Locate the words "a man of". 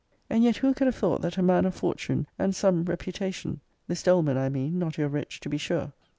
1.37-1.75